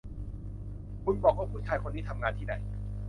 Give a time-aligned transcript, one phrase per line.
[1.03, 2.53] คุณบอกว่าผู้ชายคนนี้ทำงานที่ไหน